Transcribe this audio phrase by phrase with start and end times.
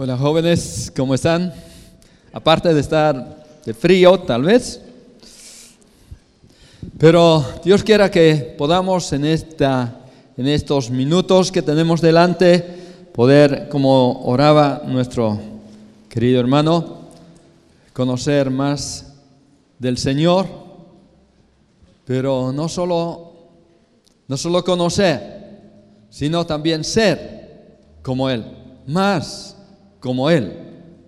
[0.00, 1.52] Hola jóvenes, ¿cómo están?
[2.32, 4.80] Aparte de estar de frío tal vez,
[6.96, 10.02] pero Dios quiera que podamos en, esta,
[10.36, 12.64] en estos minutos que tenemos delante
[13.12, 15.36] poder, como oraba nuestro
[16.08, 17.08] querido hermano,
[17.92, 19.14] conocer más
[19.80, 20.46] del Señor,
[22.04, 23.32] pero no solo,
[24.28, 25.58] no solo conocer,
[26.08, 28.44] sino también ser como Él,
[28.86, 29.57] más
[30.00, 30.52] como Él,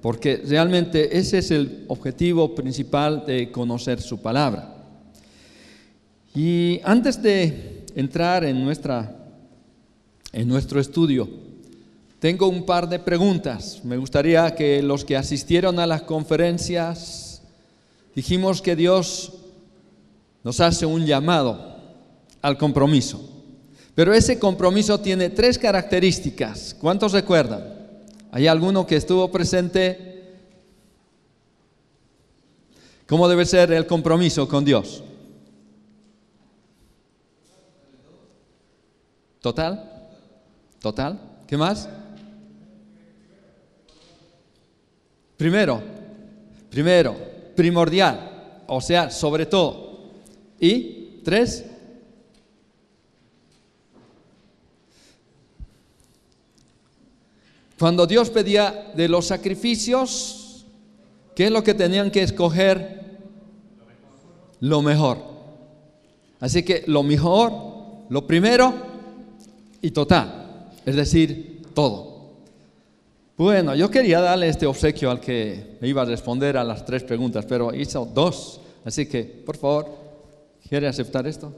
[0.02, 4.76] porque realmente ese es el objetivo principal de conocer su palabra.
[6.35, 9.17] Y antes de entrar en, nuestra,
[10.32, 11.29] en nuestro estudio,
[12.21, 13.81] tengo un par de preguntas.
[13.82, 17.43] Me gustaría que los que asistieron a las conferencias,
[18.14, 19.32] dijimos que Dios
[20.45, 21.76] nos hace un llamado
[22.43, 23.26] al compromiso.
[23.95, 26.76] Pero ese compromiso tiene tres características.
[26.79, 27.79] ¿Cuántos recuerdan?
[28.32, 30.11] ¿Hay alguno que estuvo presente?
[33.06, 35.03] ¿Cómo debe ser el compromiso con Dios?
[39.41, 40.09] ¿Total?
[40.81, 41.20] ¿Total?
[41.47, 41.89] ¿Qué más?
[45.37, 45.83] Primero,
[46.69, 47.17] primero,
[47.56, 50.12] primordial, o sea, sobre todo.
[50.61, 51.65] Y tres,
[57.81, 60.67] Cuando Dios pedía de los sacrificios,
[61.34, 63.19] ¿qué es lo que tenían que escoger?
[64.61, 65.17] Lo mejor.
[66.41, 67.50] Así que lo mejor,
[68.11, 68.75] lo primero
[69.81, 72.33] y total, es decir, todo.
[73.39, 77.47] Bueno, yo quería darle este obsequio al que iba a responder a las tres preguntas,
[77.47, 78.61] pero hizo dos.
[78.84, 79.89] Así que, por favor,
[80.69, 81.50] ¿quiere aceptar esto?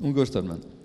[0.00, 0.81] Un gusto, hermano.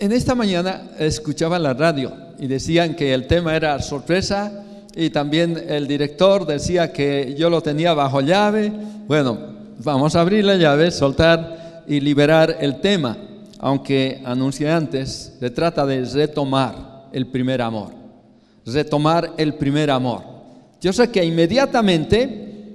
[0.00, 5.60] En esta mañana escuchaba la radio y decían que el tema era sorpresa y también
[5.68, 8.72] el director decía que yo lo tenía bajo llave.
[9.08, 9.36] Bueno,
[9.82, 13.16] vamos a abrir la llave, soltar y liberar el tema,
[13.58, 17.90] aunque anuncié antes, se trata de retomar el primer amor,
[18.64, 20.22] retomar el primer amor.
[20.80, 22.74] Yo sé que inmediatamente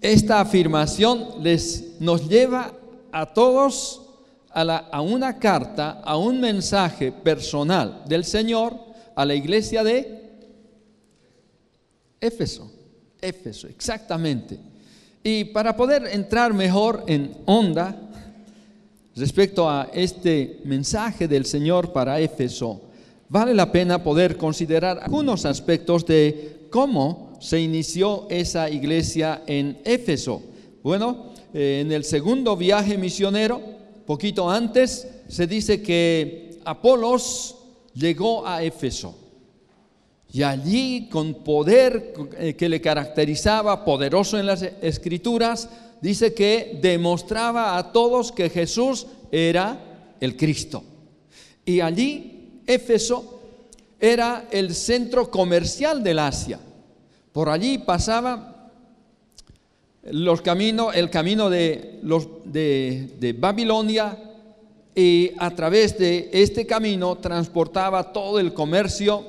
[0.00, 2.72] esta afirmación les, nos lleva
[3.12, 4.05] a todos
[4.56, 8.74] a, una carta, a un mensaje personal del Señor
[9.14, 10.22] a la iglesia de
[12.18, 12.72] Éfeso.
[13.20, 14.58] Éfeso, exactamente.
[15.22, 18.00] Y para poder entrar mejor en onda
[19.14, 22.80] respecto a este mensaje del Señor para Éfeso,
[23.28, 30.42] vale la pena poder considerar algunos aspectos de cómo se inició esa iglesia en Éfeso.
[30.82, 33.75] Bueno, eh, en el segundo viaje misionero,
[34.06, 37.56] poquito antes, se dice que Apolos
[37.94, 39.18] llegó a Éfeso.
[40.32, 45.68] Y allí, con poder eh, que le caracterizaba, poderoso en las escrituras,
[46.00, 50.82] dice que demostraba a todos que Jesús era el Cristo.
[51.64, 53.40] Y allí, Éfeso
[53.98, 56.60] era el centro comercial del Asia.
[57.32, 58.55] Por allí pasaba
[60.10, 64.16] los caminos, el camino de, los, de, Babilonia
[64.94, 69.24] y a través de este camino transportaba todo el comercio,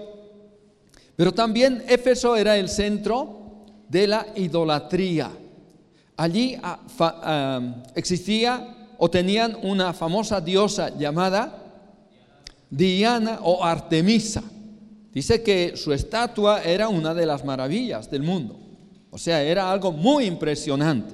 [1.15, 5.31] pero también Éfeso era el centro de la idolatría.
[6.15, 7.61] Allí ah, ah,
[7.95, 11.63] existía o tenían una famosa diosa llamada
[12.69, 14.44] Diana o Artemisa.
[15.13, 18.66] Dice que su estatua era una de las maravillas del mundo.
[19.09, 21.13] O sea, era algo muy impresionante.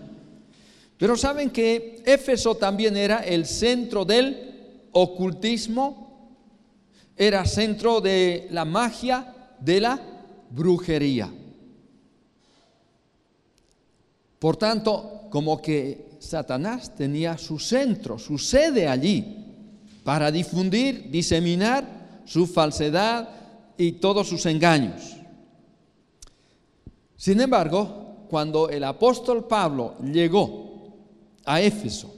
[0.97, 6.37] Pero saben que Éfeso también era el centro del ocultismo,
[7.15, 9.99] era centro de la magia, de la
[10.49, 11.31] brujería.
[14.39, 19.37] Por tanto, como que Satanás tenía su centro, su sede allí,
[20.03, 23.29] para difundir, diseminar su falsedad
[23.77, 25.17] y todos sus engaños.
[27.23, 30.91] Sin embargo, cuando el apóstol Pablo llegó
[31.45, 32.13] a Éfeso,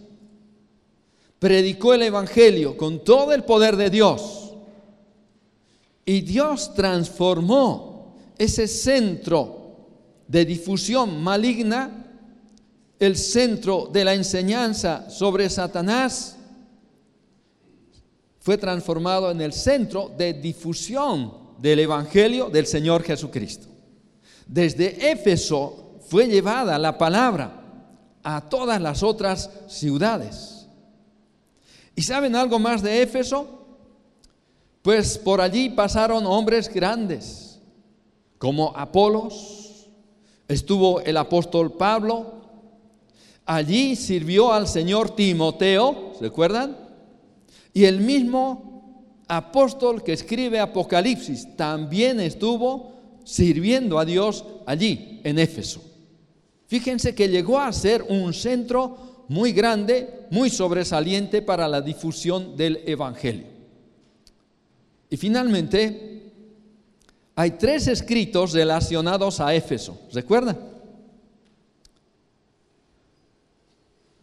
[1.38, 4.56] predicó el Evangelio con todo el poder de Dios
[6.04, 9.75] y Dios transformó ese centro
[10.28, 12.07] de difusión maligna,
[12.98, 16.36] el centro de la enseñanza sobre Satanás,
[18.40, 23.75] fue transformado en el centro de difusión del Evangelio del Señor Jesucristo.
[24.47, 27.62] Desde Éfeso fue llevada la palabra
[28.24, 30.68] a todas las otras ciudades.
[31.95, 33.65] ¿Y saben algo más de Éfeso?
[34.81, 37.59] Pues por allí pasaron hombres grandes,
[38.38, 39.88] como Apolos,
[40.47, 42.33] estuvo el apóstol Pablo,
[43.45, 46.77] allí sirvió al Señor Timoteo, ¿se acuerdan?
[47.74, 52.94] Y el mismo apóstol que escribe Apocalipsis también estuvo
[53.25, 55.81] sirviendo a Dios allí, en Éfeso.
[56.68, 62.81] Fíjense que llegó a ser un centro muy grande, muy sobresaliente para la difusión del
[62.86, 63.48] Evangelio.
[65.10, 66.31] Y finalmente,
[67.36, 70.00] hay tres escritos relacionados a Éfeso.
[70.13, 70.57] ¿Recuerdan?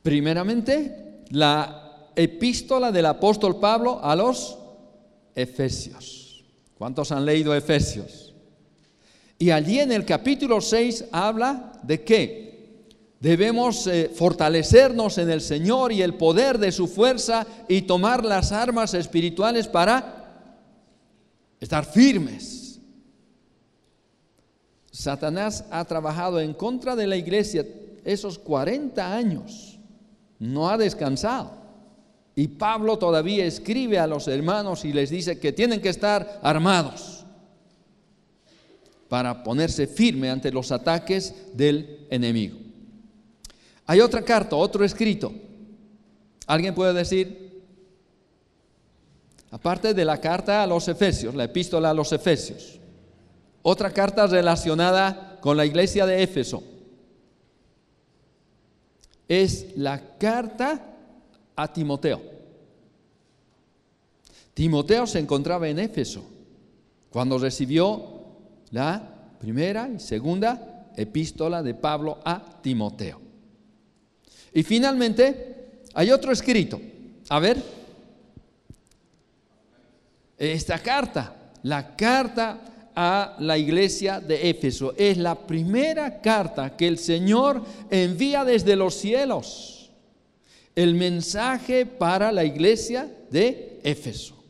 [0.02, 4.58] Primeramente, la epístola del apóstol Pablo a los
[5.34, 6.44] Efesios.
[6.76, 8.31] ¿Cuántos han leído Efesios?
[9.42, 12.86] Y allí en el capítulo 6 habla de qué?
[13.18, 18.52] Debemos eh, fortalecernos en el Señor y el poder de su fuerza y tomar las
[18.52, 20.46] armas espirituales para
[21.58, 22.80] estar firmes.
[24.92, 27.66] Satanás ha trabajado en contra de la iglesia
[28.04, 29.80] esos 40 años,
[30.38, 31.50] no ha descansado.
[32.36, 37.21] Y Pablo todavía escribe a los hermanos y les dice que tienen que estar armados
[39.12, 42.56] para ponerse firme ante los ataques del enemigo.
[43.84, 45.30] Hay otra carta, otro escrito.
[46.46, 47.62] ¿Alguien puede decir?
[49.50, 52.80] Aparte de la carta a los Efesios, la epístola a los Efesios.
[53.60, 56.62] Otra carta relacionada con la iglesia de Éfeso.
[59.28, 60.86] Es la carta
[61.54, 62.22] a Timoteo.
[64.54, 66.24] Timoteo se encontraba en Éfeso
[67.10, 68.11] cuando recibió
[68.72, 69.00] la
[69.38, 73.20] primera y segunda epístola de Pablo a Timoteo.
[74.52, 76.80] Y finalmente, hay otro escrito.
[77.28, 77.62] A ver,
[80.36, 86.98] esta carta, la carta a la iglesia de Éfeso, es la primera carta que el
[86.98, 89.90] Señor envía desde los cielos.
[90.74, 94.42] El mensaje para la iglesia de Éfeso.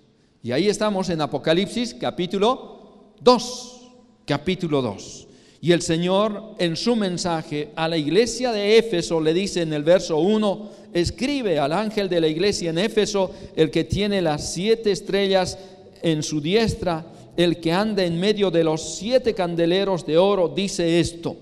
[0.42, 3.81] Y ahí estamos en Apocalipsis capítulo 2,
[4.26, 5.28] capítulo 2.
[5.60, 9.84] Y el Señor en su mensaje a la iglesia de Éfeso le dice en el
[9.84, 14.90] verso 1, escribe al ángel de la iglesia en Éfeso, el que tiene las siete
[14.90, 15.58] estrellas
[16.02, 20.98] en su diestra, el que anda en medio de los siete candeleros de oro, dice
[20.98, 21.36] esto,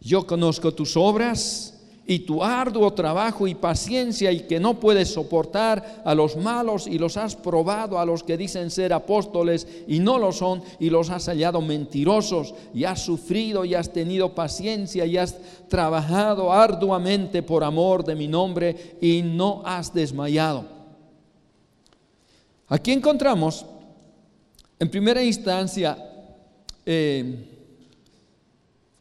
[0.00, 1.75] yo conozco tus obras
[2.06, 6.98] y tu arduo trabajo y paciencia y que no puedes soportar a los malos y
[6.98, 11.10] los has probado a los que dicen ser apóstoles y no lo son y los
[11.10, 15.36] has hallado mentirosos y has sufrido y has tenido paciencia y has
[15.68, 20.64] trabajado arduamente por amor de mi nombre y no has desmayado.
[22.68, 23.66] Aquí encontramos
[24.78, 25.98] en primera instancia
[26.84, 27.48] eh,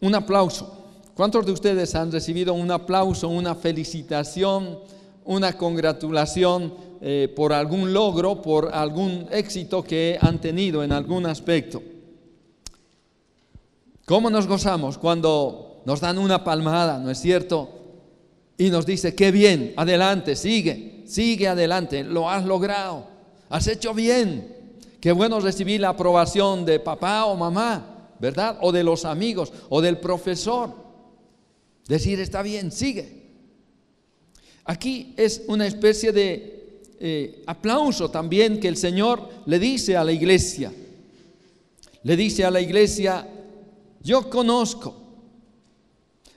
[0.01, 0.84] un aplauso
[1.15, 4.79] ¿Cuántos de ustedes han recibido un aplauso, una felicitación,
[5.23, 11.81] una congratulación eh, por algún logro, por algún éxito que han tenido en algún aspecto?
[14.03, 17.69] ¿Cómo nos gozamos cuando nos dan una palmada, no es cierto?
[18.57, 23.07] Y nos dice, qué bien, adelante, sigue, sigue adelante, lo has logrado,
[23.49, 24.53] has hecho bien.
[24.99, 28.57] Qué bueno recibir la aprobación de papá o mamá, ¿verdad?
[28.59, 30.84] O de los amigos, o del profesor.
[31.87, 33.25] Decir, está bien, sigue.
[34.65, 36.55] Aquí es una especie de
[36.99, 40.73] eh, aplauso también que el Señor le dice a la iglesia.
[42.03, 43.27] Le dice a la iglesia,
[44.01, 45.01] yo conozco.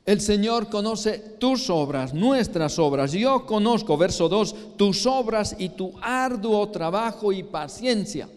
[0.04, 3.12] El Señor conoce tus obras, nuestras obras.
[3.12, 8.28] Yo conozco, verso 2, tus obras y tu arduo trabajo y paciencia.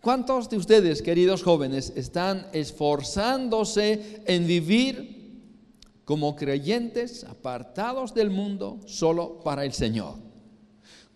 [0.00, 5.17] ¿Cuántos de ustedes, queridos jóvenes, están esforzándose en vivir
[6.08, 10.14] como creyentes apartados del mundo solo para el Señor.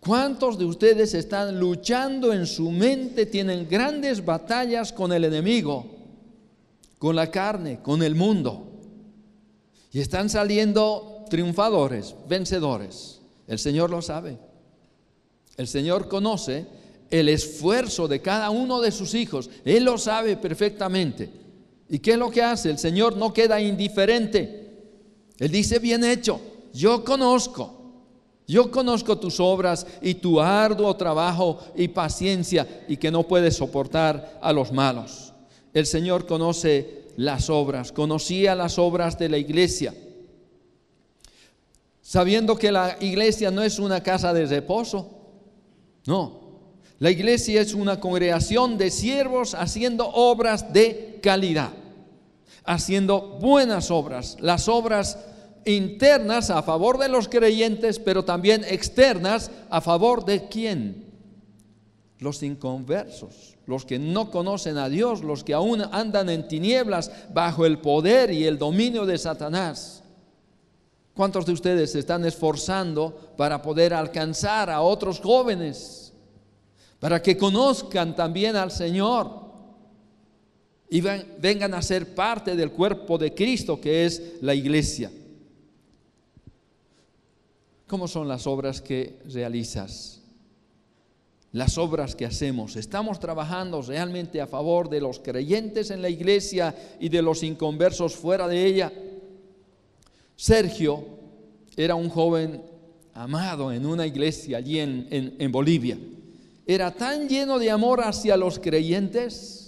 [0.01, 5.87] ¿Cuántos de ustedes están luchando en su mente, tienen grandes batallas con el enemigo,
[6.99, 8.67] con la carne, con el mundo?
[9.93, 13.23] Y están saliendo triunfadores, vencedores.
[13.47, 14.37] El Señor lo sabe.
[15.57, 16.67] El Señor conoce
[17.11, 19.49] el esfuerzo de cada uno de sus hijos.
[19.65, 21.31] Él lo sabe perfectamente.
[21.89, 22.69] ¿Y qué es lo que hace?
[22.69, 24.62] El Señor no queda indiferente.
[25.39, 26.41] Él dice, bien hecho,
[26.73, 27.81] yo conozco,
[28.47, 34.39] yo conozco tus obras y tu arduo trabajo y paciencia y que no puedes soportar
[34.43, 35.33] a los malos.
[35.75, 39.95] El Señor conoce las obras, conocía las obras de la iglesia.
[42.05, 45.09] sabiendo que la iglesia no es una casa de reposo.
[46.05, 46.43] No,
[46.99, 51.73] la iglesia es una congregación de siervos haciendo obras de calidad,
[52.65, 55.19] haciendo buenas obras, las obras
[55.65, 61.13] internas a favor de los creyentes, pero también externas a favor de quién?
[62.19, 67.67] Los inconversos, los que no conocen a Dios, los que aún andan en tinieblas bajo
[67.67, 70.03] el poder y el dominio de Satanás.
[71.15, 76.13] ¿Cuántos de ustedes se están esforzando para poder alcanzar a otros jóvenes?
[76.99, 79.52] Para que conozcan también al Señor
[80.93, 85.11] y vengan a ser parte del cuerpo de Cristo que es la iglesia.
[87.87, 90.21] ¿Cómo son las obras que realizas?
[91.53, 92.77] Las obras que hacemos.
[92.77, 98.15] ¿Estamos trabajando realmente a favor de los creyentes en la iglesia y de los inconversos
[98.15, 98.93] fuera de ella?
[100.37, 101.07] Sergio
[101.75, 102.61] era un joven
[103.15, 105.99] amado en una iglesia allí en, en, Bolivia.
[106.67, 109.62] Era tan lleno de amor hacia los creyentes.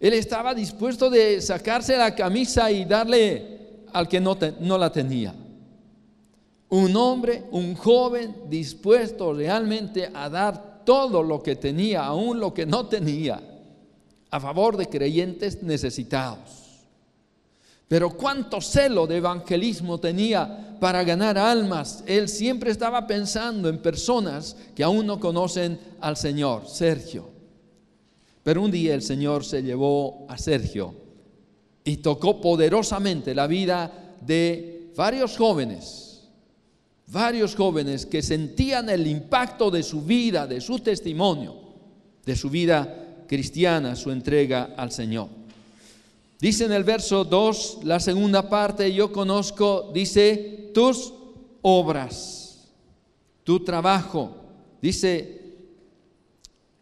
[0.00, 3.58] Él estaba dispuesto de sacarse la camisa y darle
[3.92, 5.34] al que no, no la tenía.
[6.70, 12.66] Un hombre, un joven dispuesto realmente a dar todo lo que tenía, aún lo que
[12.66, 13.40] no tenía,
[14.30, 16.68] a favor de creyentes necesitados.
[17.88, 22.04] Pero cuánto celo de evangelismo tenía para ganar almas.
[22.06, 27.37] Él siempre estaba pensando en personas que aún no conocen al Señor, Sergio.
[28.42, 30.94] Pero un día el Señor se llevó a Sergio
[31.84, 36.08] y tocó poderosamente la vida de varios jóvenes
[37.10, 41.54] varios jóvenes que sentían el impacto de su vida, de su testimonio,
[42.24, 45.28] de su vida cristiana, su entrega al Señor.
[46.40, 51.12] Dice en el verso 2, la segunda parte, yo conozco, dice, tus
[51.62, 52.68] obras,
[53.42, 54.36] tu trabajo,
[54.80, 55.47] dice,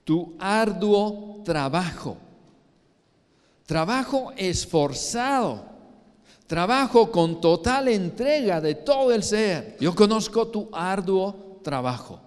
[0.07, 2.17] tu arduo trabajo,
[3.67, 5.77] trabajo esforzado
[6.47, 9.77] Trabajo con total entrega de todo el ser.
[9.81, 12.21] Yo conozco tu arduo trabajo.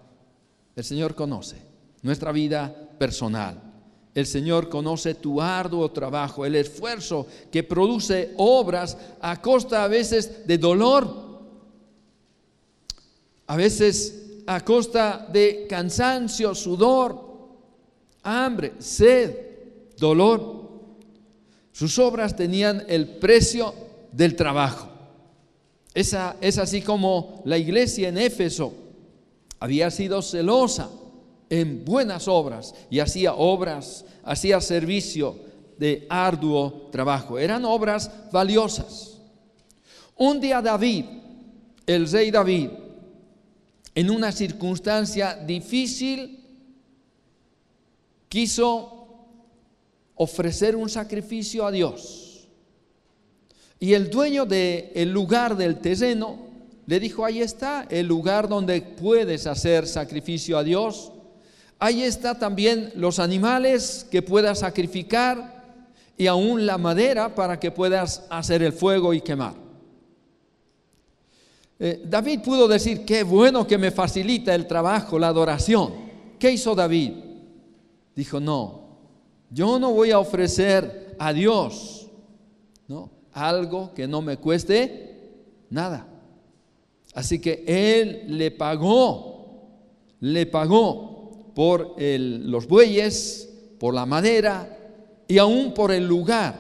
[0.76, 1.56] El Señor conoce
[2.02, 3.62] nuestra vida personal.
[4.14, 10.46] El Señor conoce tu arduo trabajo, el esfuerzo que produce obras a costa a veces
[10.46, 11.40] de dolor,
[13.48, 17.29] a veces a costa de cansancio, sudor,
[18.24, 19.36] hambre, sed,
[19.98, 20.70] dolor.
[21.72, 23.74] Sus obras tenían el precio
[24.12, 24.90] del trabajo.
[25.94, 28.74] Esa, es así como la iglesia en Éfeso
[29.60, 30.90] había sido celosa
[31.50, 35.36] en buenas obras y hacía obras, hacía servicio
[35.78, 37.40] de arduo trabajo.
[37.40, 39.18] Eran obras valiosas.
[40.16, 41.06] Un día David,
[41.88, 42.70] el rey David,
[43.96, 46.39] en una circunstancia difícil,
[48.30, 49.08] quiso
[50.16, 52.48] ofrecer un sacrificio a Dios.
[53.80, 56.38] Y el dueño del lugar del terreno
[56.86, 61.12] le dijo, ahí está el lugar donde puedes hacer sacrificio a Dios.
[61.80, 65.86] Ahí está también los animales que puedas sacrificar
[66.18, 69.54] y aún la madera para que puedas hacer el fuego y quemar.
[71.80, 75.94] Eh, David pudo decir, qué bueno que me facilita el trabajo, la adoración.
[76.38, 77.29] ¿Qué hizo David?
[78.20, 78.82] Dijo, no,
[79.50, 82.10] yo no voy a ofrecer a Dios,
[82.86, 83.10] ¿no?
[83.32, 86.06] algo que no me cueste nada.
[87.14, 89.62] Así que Él le pagó,
[90.20, 93.50] le pagó por los bueyes,
[93.80, 94.68] por la madera
[95.26, 96.58] y aún por el lugar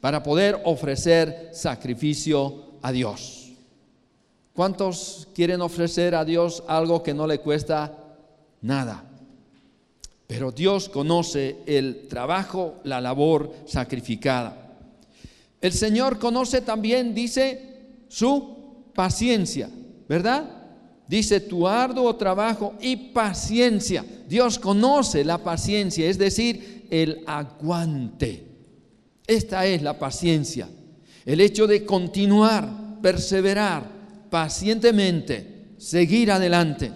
[0.00, 3.52] para poder ofrecer sacrificio a Dios.
[4.54, 7.96] ¿Cuántos quieren ofrecer a Dios algo que no le cuesta
[8.60, 9.04] nada?
[10.30, 14.76] Pero Dios conoce el trabajo, la labor sacrificada.
[15.60, 19.68] El Señor conoce también, dice, su paciencia,
[20.08, 20.48] ¿verdad?
[21.08, 24.04] Dice tu arduo trabajo y paciencia.
[24.28, 28.46] Dios conoce la paciencia, es decir, el aguante.
[29.26, 30.68] Esta es la paciencia.
[31.26, 33.84] El hecho de continuar, perseverar
[34.30, 36.92] pacientemente, seguir adelante.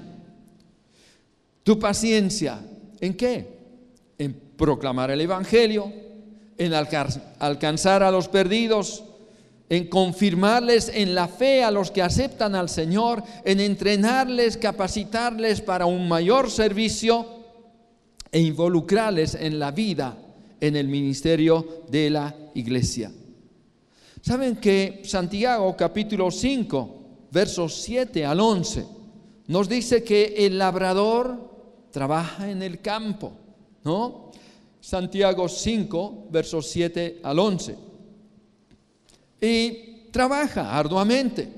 [1.65, 2.61] Tu paciencia,
[3.05, 3.59] ¿en qué?
[4.19, 5.93] En proclamar el Evangelio,
[6.57, 9.05] en alcanzar a los perdidos,
[9.69, 15.87] en confirmarles en la fe a los que aceptan al Señor, en entrenarles, capacitarles para
[15.87, 17.27] un mayor servicio
[18.31, 20.17] e involucrarles en la vida,
[20.61, 23.13] en el ministerio de la iglesia.
[24.21, 26.95] Saben que Santiago capítulo 5,
[27.31, 28.87] versos 7 al 11,
[29.49, 31.54] nos dice que el labrador
[31.95, 33.33] trabaja en el campo,
[33.85, 34.33] ¿no?
[34.81, 37.77] Santiago 5, versos 7 al 11.
[39.41, 41.49] Y trabaja arduamente.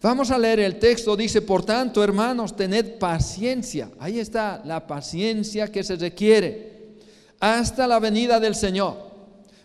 [0.00, 3.90] Vamos a leer el texto, dice, por tanto, hermanos, tened paciencia.
[3.98, 6.94] Ahí está la paciencia que se requiere
[7.38, 8.96] hasta la venida del Señor.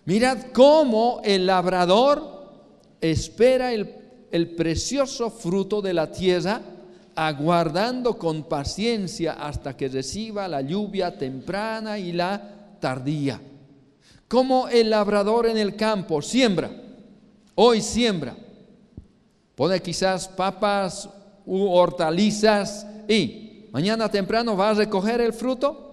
[0.04, 2.60] Mirad cómo el labrador
[3.00, 3.96] espera el,
[4.32, 6.62] el precioso fruto de la tierra,
[7.28, 13.40] aguardando con paciencia hasta que reciba la lluvia temprana y la tardía.
[14.28, 16.72] Como el labrador en el campo siembra,
[17.56, 18.36] hoy siembra,
[19.56, 21.10] pone quizás papas
[21.46, 25.90] u hortalizas y mañana temprano va a recoger el fruto.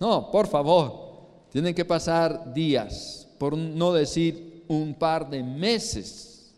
[0.00, 6.54] No, por favor, tienen que pasar días, por no decir un par de meses.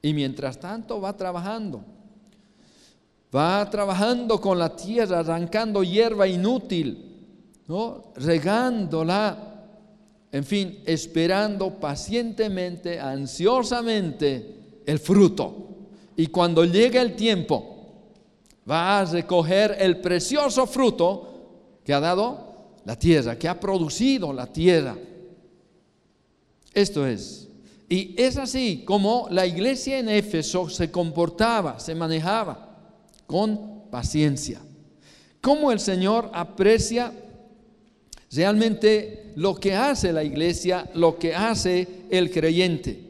[0.00, 1.84] Y mientras tanto va trabajando.
[3.34, 8.12] Va trabajando con la tierra, arrancando hierba inútil, ¿no?
[8.16, 9.64] regándola,
[10.30, 15.68] en fin, esperando pacientemente, ansiosamente el fruto.
[16.14, 17.72] Y cuando llegue el tiempo,
[18.70, 22.52] va a recoger el precioso fruto que ha dado
[22.84, 24.94] la tierra, que ha producido la tierra.
[26.74, 27.48] Esto es.
[27.88, 32.71] Y es así como la iglesia en Éfeso se comportaba, se manejaba
[33.32, 34.60] con paciencia.
[35.40, 37.14] Cómo el Señor aprecia
[38.30, 43.00] realmente lo que hace la iglesia, lo que hace el creyente.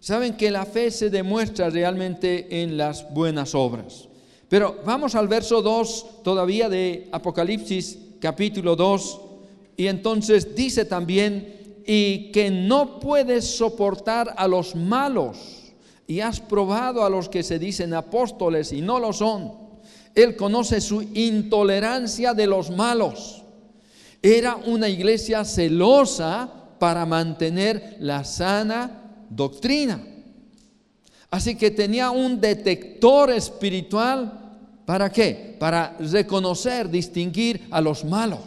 [0.00, 4.08] Saben que la fe se demuestra realmente en las buenas obras.
[4.48, 9.20] Pero vamos al verso 2 todavía de Apocalipsis capítulo 2
[9.76, 15.57] y entonces dice también y que no puedes soportar a los malos
[16.08, 19.52] y has probado a los que se dicen apóstoles y no lo son.
[20.14, 23.44] Él conoce su intolerancia de los malos.
[24.22, 30.00] Era una iglesia celosa para mantener la sana doctrina.
[31.30, 34.56] Así que tenía un detector espiritual.
[34.86, 35.56] ¿Para qué?
[35.60, 38.40] Para reconocer, distinguir a los malos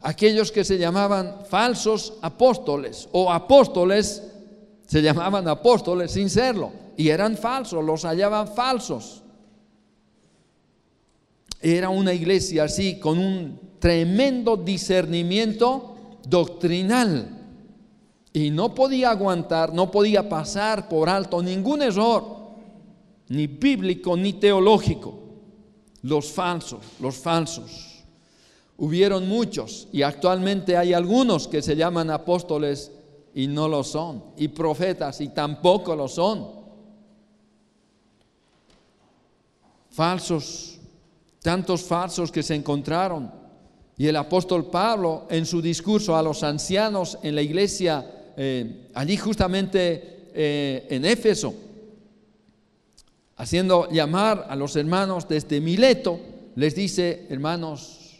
[0.00, 4.22] aquellos que se llamaban falsos apóstoles o apóstoles
[4.88, 9.22] se llamaban apóstoles sin serlo y eran falsos, los hallaban falsos.
[11.60, 15.94] Era una iglesia así con un tremendo discernimiento
[16.26, 17.28] doctrinal
[18.32, 22.24] y no podía aguantar, no podía pasar por alto ningún error,
[23.28, 25.18] ni bíblico ni teológico.
[26.00, 28.04] Los falsos, los falsos
[28.78, 32.92] hubieron muchos y actualmente hay algunos que se llaman apóstoles
[33.38, 36.44] y no lo son, y profetas y tampoco lo son.
[39.90, 40.80] Falsos,
[41.40, 43.30] tantos falsos que se encontraron.
[43.96, 49.16] Y el apóstol Pablo en su discurso a los ancianos en la iglesia, eh, allí
[49.16, 51.54] justamente eh, en Éfeso,
[53.36, 56.18] haciendo llamar a los hermanos desde Mileto,
[56.56, 58.18] les dice, hermanos,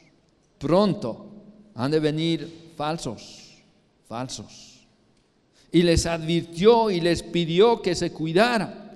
[0.59, 1.27] pronto
[1.75, 3.57] han de venir falsos,
[4.07, 4.68] falsos.
[5.71, 8.89] Y les advirtió y les pidió que se cuidaran.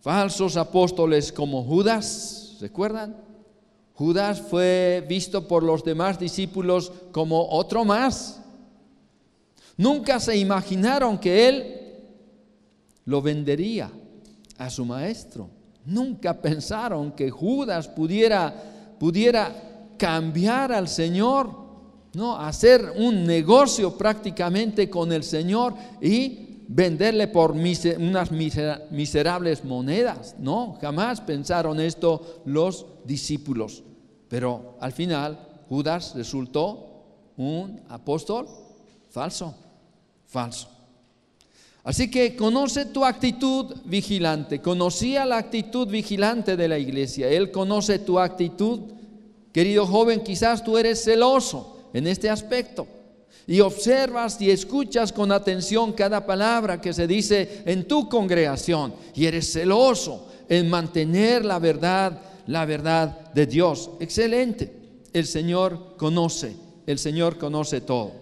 [0.00, 3.16] Falsos apóstoles como Judas, ¿recuerdan?
[3.94, 8.40] Judas fue visto por los demás discípulos como otro más.
[9.76, 11.76] Nunca se imaginaron que él
[13.06, 13.90] lo vendería
[14.58, 15.48] a su maestro.
[15.86, 18.52] Nunca pensaron que Judas pudiera,
[18.98, 19.52] pudiera
[19.96, 21.65] cambiar al Señor,
[22.16, 22.34] ¿no?
[22.34, 30.34] Hacer un negocio prácticamente con el Señor y venderle por unas miserables monedas.
[30.38, 33.82] No, jamás pensaron esto los discípulos.
[34.28, 37.04] Pero al final Judas resultó
[37.36, 38.48] un apóstol
[39.10, 39.54] falso,
[40.26, 40.70] falso.
[41.84, 44.62] Así que conoce tu actitud vigilante.
[44.62, 47.28] Conocía la actitud vigilante de la iglesia.
[47.28, 48.96] Él conoce tu actitud
[49.52, 52.86] Querido joven, quizás tú eres celoso en este aspecto
[53.46, 59.24] y observas y escuchas con atención cada palabra que se dice en tu congregación y
[59.24, 63.92] eres celoso en mantener la verdad, la verdad de Dios.
[63.98, 64.70] Excelente.
[65.14, 66.54] El Señor conoce,
[66.86, 68.12] el Señor conoce todo.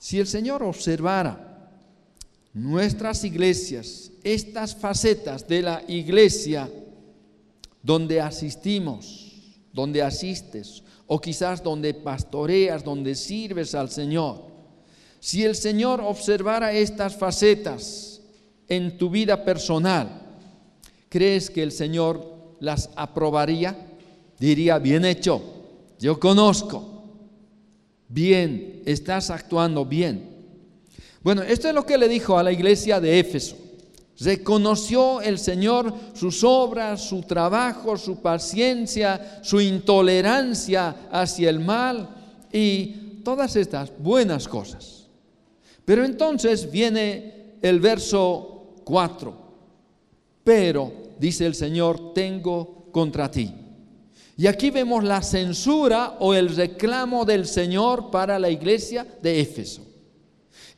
[0.00, 1.70] Si el Señor observara
[2.52, 6.68] nuestras iglesias, estas facetas de la iglesia,
[7.80, 9.32] donde asistimos,
[9.72, 10.82] donde asistes,
[11.14, 14.46] o quizás donde pastoreas, donde sirves al Señor.
[15.20, 18.22] Si el Señor observara estas facetas,
[18.66, 20.08] en tu vida personal,
[21.10, 23.76] ¿crees que el Señor las aprobaría?
[24.38, 25.42] Diría, bien hecho,
[26.00, 27.04] yo conozco,
[28.08, 30.30] bien, estás actuando bien.
[31.22, 33.58] Bueno, esto es lo que le dijo a la iglesia de Éfeso.
[34.22, 42.08] Reconoció el Señor sus obras, su trabajo, su paciencia, su intolerancia hacia el mal
[42.52, 45.08] y todas estas buenas cosas.
[45.84, 49.34] Pero entonces viene el verso 4.
[50.44, 53.52] Pero, dice el Señor, tengo contra ti.
[54.36, 59.82] Y aquí vemos la censura o el reclamo del Señor para la iglesia de Éfeso.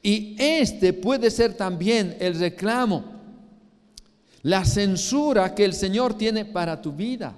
[0.03, 3.14] Y este puede ser también el reclamo
[4.45, 7.35] la censura que el Señor tiene para tu vida,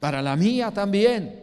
[0.00, 1.40] para la mía también.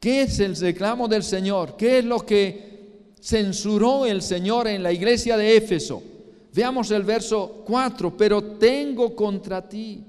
[0.00, 1.76] ¿Qué es el reclamo del Señor?
[1.76, 6.02] ¿Qué es lo que censuró el Señor en la iglesia de Éfeso?
[6.54, 10.02] Veamos el verso 4, pero tengo contra ti.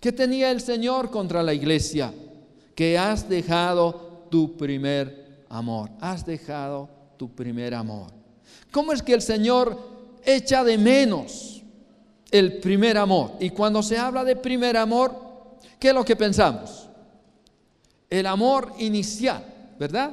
[0.00, 2.10] ¿Qué tenía el Señor contra la iglesia?
[2.74, 5.90] Que has dejado tu primer amor.
[6.00, 8.10] Has dejado tu primer amor.
[8.70, 9.78] ¿Cómo es que el Señor
[10.24, 11.59] echa de menos
[12.30, 13.32] el primer amor.
[13.40, 15.14] Y cuando se habla de primer amor,
[15.78, 16.88] ¿qué es lo que pensamos?
[18.08, 19.44] El amor inicial,
[19.78, 20.12] ¿verdad?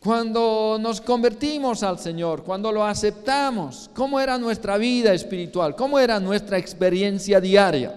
[0.00, 5.74] Cuando nos convertimos al Señor, cuando lo aceptamos, ¿cómo era nuestra vida espiritual?
[5.74, 7.92] ¿Cómo era nuestra experiencia diaria?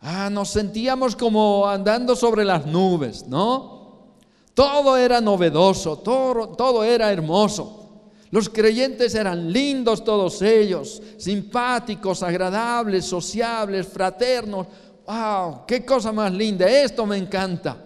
[0.00, 3.76] Ah, nos sentíamos como andando sobre las nubes, ¿no?
[4.52, 7.85] Todo era novedoso, todo, todo era hermoso.
[8.30, 14.66] Los creyentes eran lindos todos ellos, simpáticos, agradables, sociables, fraternos.
[15.06, 15.66] ¡Wow!
[15.66, 16.66] ¡Qué cosa más linda!
[16.68, 17.84] Esto me encanta.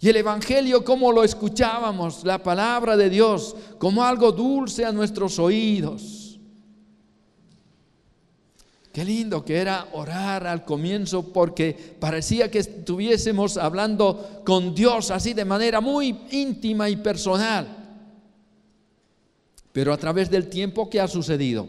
[0.00, 5.38] Y el Evangelio, como lo escuchábamos, la palabra de Dios, como algo dulce a nuestros
[5.38, 6.40] oídos.
[8.92, 15.32] Qué lindo que era orar al comienzo porque parecía que estuviésemos hablando con Dios así
[15.32, 17.81] de manera muy íntima y personal.
[19.72, 21.66] Pero a través del tiempo, ¿qué ha sucedido?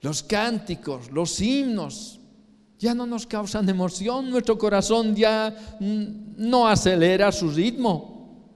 [0.00, 2.20] Los cánticos, los himnos,
[2.78, 8.46] ya no nos causan emoción, nuestro corazón ya no acelera su ritmo.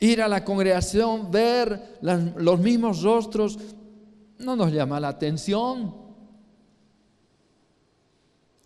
[0.00, 3.58] Ir a la congregación, ver los mismos rostros,
[4.38, 5.94] no nos llama la atención.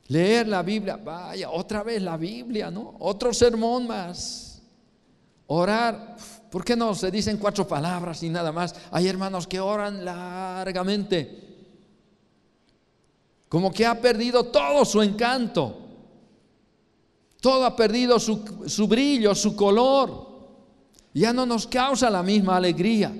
[0.07, 2.95] Leer la Biblia, vaya, otra vez la Biblia, ¿no?
[3.01, 4.48] Otro sermón más.
[5.49, 6.17] Orar,
[6.51, 8.75] ¿por qué no se dicen cuatro palabras y nada más?
[8.91, 11.47] Hay hermanos que oran largamente.
[13.49, 15.87] Como que ha perdido todo su encanto.
[17.41, 20.29] Todo ha perdido su, su brillo, su color.
[21.15, 23.11] Ya no nos causa la misma alegría.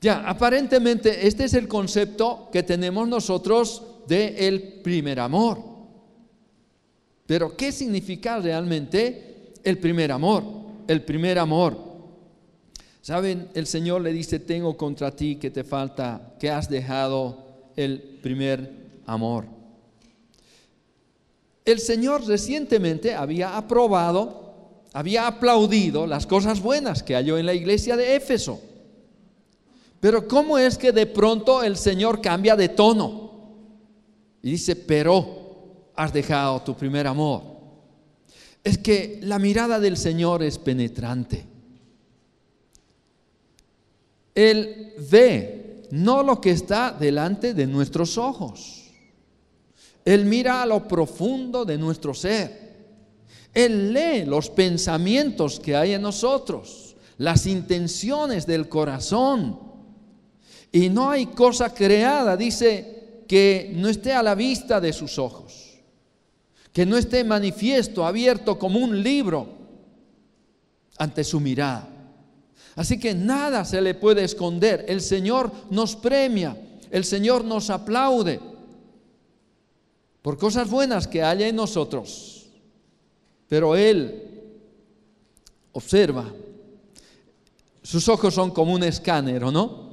[0.00, 5.62] Ya, aparentemente este es el concepto que tenemos nosotros del el primer amor.
[7.26, 9.28] Pero ¿qué significa realmente
[9.64, 10.44] el primer amor,
[10.86, 11.76] el primer amor.
[13.00, 17.38] Saben, el Señor le dice, tengo contra ti que te falta, que has dejado
[17.76, 18.70] el primer
[19.06, 19.46] amor.
[21.64, 27.96] El Señor recientemente había aprobado, había aplaudido las cosas buenas que halló en la iglesia
[27.96, 28.60] de Éfeso.
[30.00, 33.28] Pero ¿cómo es que de pronto el Señor cambia de tono?
[34.42, 37.57] Y dice, pero has dejado tu primer amor
[38.68, 41.44] es que la mirada del Señor es penetrante.
[44.34, 48.90] Él ve no lo que está delante de nuestros ojos.
[50.04, 52.68] Él mira a lo profundo de nuestro ser.
[53.54, 59.58] Él lee los pensamientos que hay en nosotros, las intenciones del corazón.
[60.70, 65.67] Y no hay cosa creada, dice, que no esté a la vista de sus ojos
[66.78, 69.48] que no esté manifiesto, abierto como un libro
[70.96, 71.88] ante su mirada.
[72.76, 74.84] Así que nada se le puede esconder.
[74.86, 76.56] El Señor nos premia,
[76.92, 78.38] el Señor nos aplaude
[80.22, 82.46] por cosas buenas que haya en nosotros.
[83.48, 84.52] Pero Él
[85.72, 86.32] observa.
[87.82, 89.88] Sus ojos son como un escáner, ¿o no?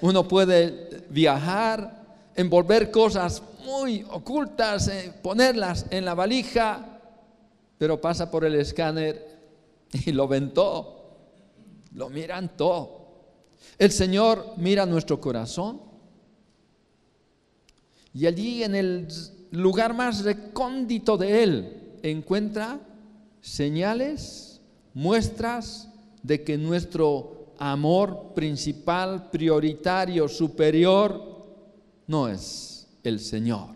[0.00, 2.01] Uno puede viajar,
[2.36, 7.00] envolver cosas muy ocultas, eh, ponerlas en la valija,
[7.78, 9.38] pero pasa por el escáner
[9.92, 11.18] y lo ven todo,
[11.94, 13.02] lo miran todo.
[13.78, 15.80] El Señor mira nuestro corazón
[18.14, 19.08] y allí en el
[19.50, 22.80] lugar más recóndito de Él encuentra
[23.40, 24.60] señales,
[24.94, 25.88] muestras
[26.22, 31.31] de que nuestro amor principal, prioritario, superior,
[32.06, 33.68] no es el Señor,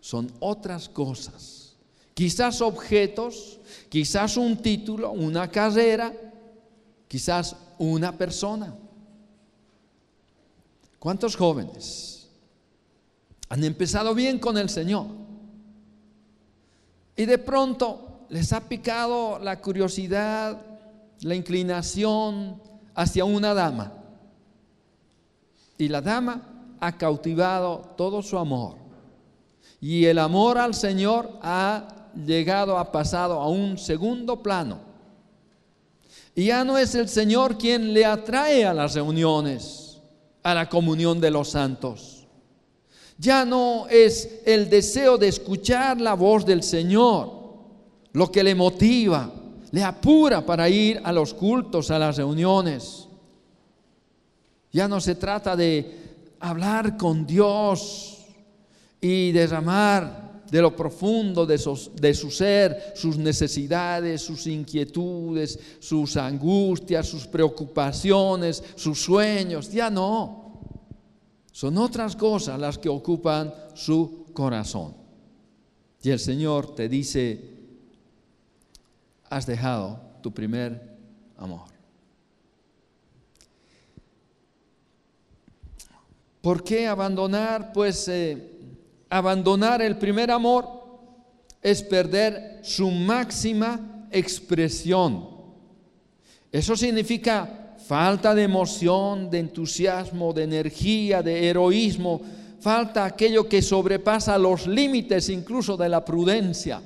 [0.00, 1.76] son otras cosas.
[2.14, 6.12] Quizás objetos, quizás un título, una carrera,
[7.08, 8.74] quizás una persona.
[10.98, 12.28] ¿Cuántos jóvenes
[13.48, 15.06] han empezado bien con el Señor?
[17.16, 20.60] Y de pronto les ha picado la curiosidad,
[21.20, 22.60] la inclinación
[22.94, 23.92] hacia una dama.
[25.76, 26.53] Y la dama
[26.86, 28.76] ha cautivado todo su amor.
[29.80, 34.80] Y el amor al Señor ha llegado, ha pasado a un segundo plano.
[36.34, 40.00] Y ya no es el Señor quien le atrae a las reuniones,
[40.42, 42.26] a la comunión de los santos.
[43.16, 47.44] Ya no es el deseo de escuchar la voz del Señor
[48.12, 49.32] lo que le motiva,
[49.72, 53.08] le apura para ir a los cultos, a las reuniones.
[54.72, 56.03] Ya no se trata de
[56.44, 58.18] hablar con Dios
[59.00, 67.08] y derramar de lo profundo de de su, ser, sus necesidades, sus inquietudes, sus angustias,
[67.08, 69.72] sus preocupaciones, sus sueños.
[69.72, 70.60] Ya no.
[71.50, 74.94] Son otras cosas las que ocupan su corazón.
[76.02, 77.40] Y el Señor te dice,
[79.30, 80.98] has dejado tu primer
[81.38, 81.73] amor.
[86.44, 87.72] ¿Por qué abandonar?
[87.72, 88.36] Pues eh,
[89.08, 90.68] abandonar el primer amor
[91.62, 95.26] es perder su máxima expresión.
[96.52, 102.20] Eso significa falta de emoción, de entusiasmo, de energía, de heroísmo,
[102.60, 106.82] falta aquello que sobrepasa los límites incluso de la prudencia.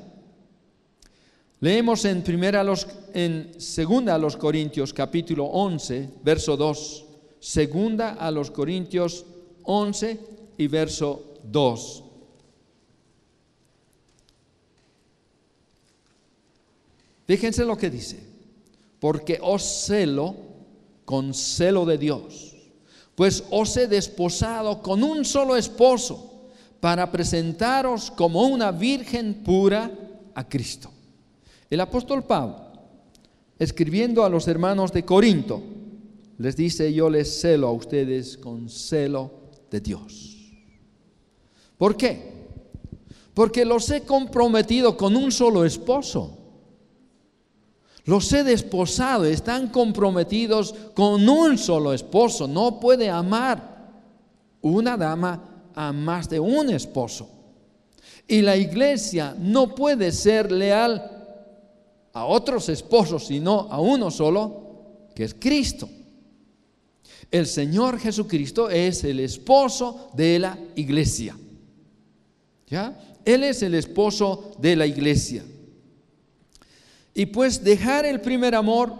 [1.59, 2.64] Leemos en primera
[3.12, 7.07] en segunda a los Corintios capítulo 11, verso 2.
[7.40, 9.25] Segunda a los Corintios
[9.70, 10.18] 11
[10.57, 12.04] y verso 2.
[17.26, 18.18] Fíjense lo que dice.
[18.98, 20.35] Porque os celo
[21.04, 22.57] con celo de Dios,
[23.14, 26.48] pues os he desposado con un solo esposo
[26.81, 29.90] para presentaros como una virgen pura
[30.35, 30.90] a Cristo.
[31.68, 32.57] El apóstol Pablo,
[33.59, 35.62] escribiendo a los hermanos de Corinto,
[36.38, 39.38] les dice, yo les celo a ustedes con celo
[39.70, 40.37] de Dios.
[41.76, 42.38] ¿Por qué?
[43.35, 46.37] Porque los he comprometido con un solo esposo.
[48.04, 52.48] Los he desposado, están comprometidos con un solo esposo.
[52.48, 53.92] No puede amar
[54.62, 57.28] una dama a más de un esposo.
[58.26, 61.18] Y la iglesia no puede ser leal
[62.12, 65.88] a otros esposos, sino a uno solo, que es Cristo.
[67.31, 71.37] El Señor Jesucristo es el esposo de la iglesia.
[72.67, 72.99] ¿Ya?
[73.25, 75.45] Él es el esposo de la iglesia.
[77.14, 78.95] Y pues dejar el primer amor,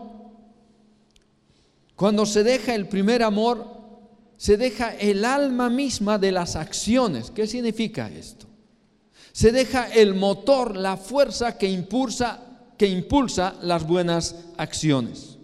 [1.95, 3.79] cuando se deja el primer amor,
[4.37, 7.31] se deja el alma misma de las acciones.
[7.31, 8.47] ¿Qué significa esto?
[9.33, 12.45] Se deja el motor, la fuerza que impulsa
[12.79, 15.38] que impulsa las buenas acciones.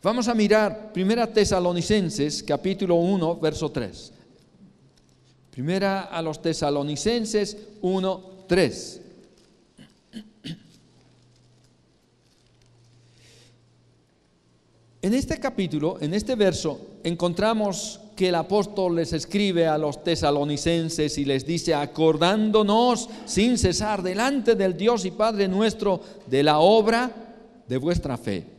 [0.00, 4.12] Vamos a mirar Primera Tesalonicenses, capítulo 1, verso 3.
[5.50, 9.00] Primera a los Tesalonicenses 1, 3.
[15.02, 21.18] En este capítulo, en este verso, encontramos que el apóstol les escribe a los tesalonicenses
[21.18, 27.10] y les dice, acordándonos sin cesar delante del Dios y Padre nuestro de la obra
[27.66, 28.57] de vuestra fe,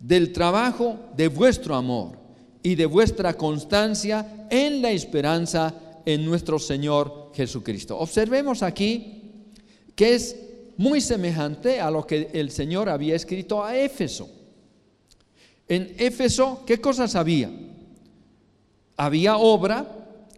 [0.00, 2.18] del trabajo de vuestro amor
[2.62, 7.98] y de vuestra constancia en la esperanza en nuestro Señor Jesucristo.
[7.98, 9.32] Observemos aquí
[9.94, 10.36] que es
[10.76, 14.28] muy semejante a lo que el Señor había escrito a Éfeso.
[15.66, 17.50] En Éfeso, ¿qué cosas había?
[18.98, 19.86] había obra,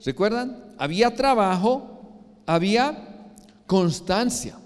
[0.04, 0.74] ¿recuerdan?
[0.78, 1.82] Había trabajo,
[2.46, 3.26] había
[3.66, 4.56] constancia,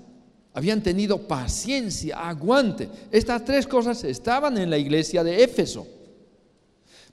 [0.54, 2.88] habían tenido paciencia, aguante.
[3.10, 5.86] Estas tres cosas estaban en la iglesia de Éfeso.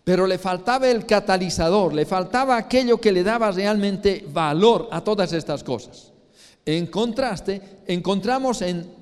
[0.03, 5.33] Pero le faltaba el catalizador, le faltaba aquello que le daba realmente valor a todas
[5.33, 6.11] estas cosas.
[6.65, 8.95] En contraste, encontramos en,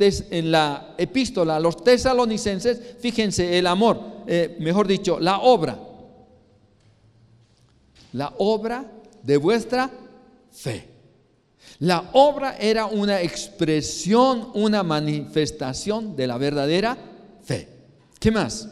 [0.52, 5.78] la epístola a los tesalonicenses, fíjense, el amor, eh, mejor dicho, la obra
[8.14, 8.86] la obra
[9.24, 9.90] de vuestra
[10.52, 10.88] fe.
[11.80, 16.98] La obra era una expresión, una manifestación de la verdadera
[17.44, 17.70] fe.
[18.20, 18.68] ¿Qué más?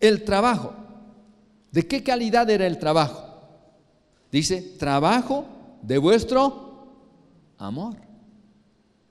[0.00, 0.74] El trabajo.
[1.70, 3.22] ¿De qué calidad era el trabajo?
[4.30, 5.44] Dice, trabajo
[5.82, 6.86] de vuestro
[7.58, 7.96] amor.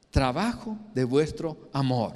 [0.09, 2.13] Trabajo de vuestro amor.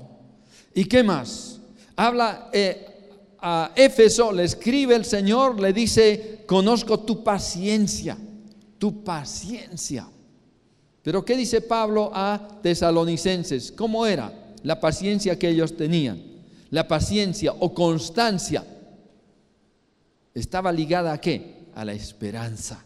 [0.74, 1.60] ¿Y qué más?
[1.96, 8.18] Habla eh, a Éfeso, le escribe el Señor, le dice, conozco tu paciencia,
[8.78, 10.08] tu paciencia.
[11.06, 13.72] Pero ¿qué dice Pablo a tesalonicenses?
[13.72, 16.20] ¿Cómo era la paciencia que ellos tenían?
[16.72, 18.66] La paciencia o constancia
[20.34, 21.68] estaba ligada a qué?
[21.76, 22.84] A la esperanza.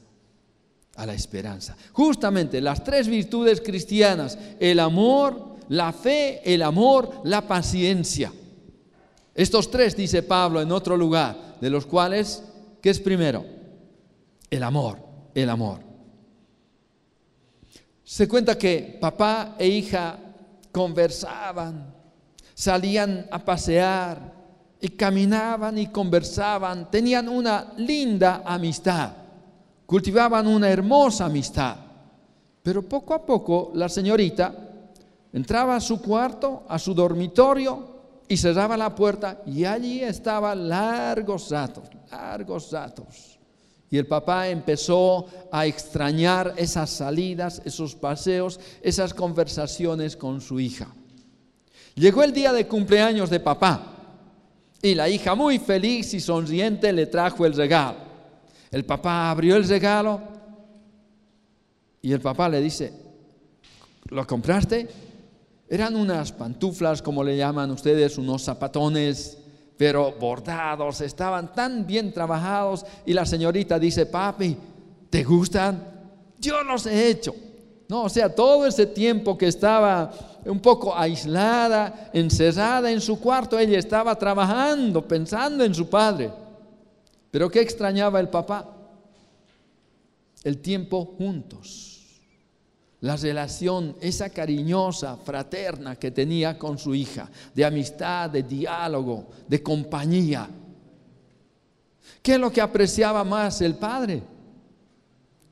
[0.97, 1.77] A la esperanza.
[1.93, 8.33] Justamente las tres virtudes cristianas, el amor, la fe, el amor, la paciencia.
[9.33, 12.43] Estos tres, dice Pablo en otro lugar, de los cuales,
[12.81, 13.45] ¿qué es primero?
[14.49, 14.97] El amor,
[15.33, 15.88] el amor.
[18.09, 20.17] Se cuenta que papá e hija
[20.71, 21.93] conversaban,
[22.55, 24.17] salían a pasear
[24.81, 29.11] y caminaban y conversaban, tenían una linda amistad,
[29.85, 31.75] cultivaban una hermosa amistad.
[32.63, 34.55] Pero poco a poco la señorita
[35.31, 41.51] entraba a su cuarto, a su dormitorio y cerraba la puerta y allí estaba largos
[41.51, 43.38] ratos, largos ratos.
[43.91, 50.93] Y el papá empezó a extrañar esas salidas, esos paseos, esas conversaciones con su hija.
[51.95, 53.95] Llegó el día de cumpleaños de papá
[54.81, 57.97] y la hija muy feliz y sonriente le trajo el regalo.
[58.71, 60.21] El papá abrió el regalo
[62.01, 62.93] y el papá le dice,
[64.05, 64.87] ¿lo compraste?
[65.67, 69.38] Eran unas pantuflas, como le llaman ustedes, unos zapatones
[69.79, 72.85] pero bordados, estaban tan bien trabajados.
[73.05, 74.57] Y la señorita dice, papi,
[75.09, 75.81] ¿te gustan?
[76.37, 77.33] Yo los he hecho.
[77.87, 80.11] No, o sea, todo ese tiempo que estaba
[80.43, 86.29] un poco aislada, encerrada en su cuarto, ella estaba trabajando, pensando en su padre.
[87.31, 88.75] Pero ¿qué extrañaba el papá?
[90.43, 91.88] El tiempo juntos
[93.01, 99.63] la relación, esa cariñosa, fraterna que tenía con su hija, de amistad, de diálogo, de
[99.63, 100.49] compañía.
[102.21, 104.21] ¿Qué es lo que apreciaba más el padre?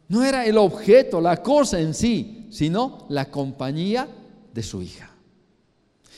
[0.09, 4.07] No era el objeto, la cosa en sí, sino la compañía
[4.53, 5.09] de su hija.